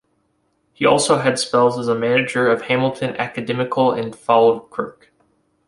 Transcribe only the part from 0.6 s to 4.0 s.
He also had spells as manager of Hamilton Academical